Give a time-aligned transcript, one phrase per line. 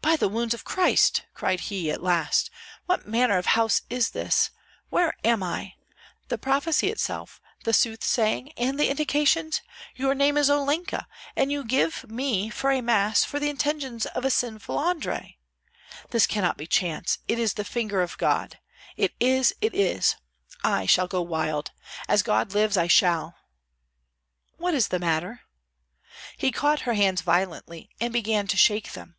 [0.00, 2.48] "By the wounds of Christ!" cried he, at last,
[2.86, 4.48] "what manner of house is this?
[4.88, 5.74] Where am I?
[6.28, 9.60] The prophecy itself, the soothsaying, and the indications
[9.96, 14.24] Your name is Olenka, and you give me for a Mass for the intentions of
[14.24, 15.36] a sinful Andrei.
[16.08, 18.58] This cannot be chance; it is the finger of God,
[18.96, 20.16] it is, it is.
[20.64, 21.70] I shall go wild!
[22.08, 23.36] As God lives, I shall!"
[24.56, 25.42] "What is the matter?"
[26.38, 29.16] He caught her hands violently and began to shake them.